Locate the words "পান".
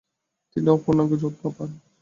1.55-1.69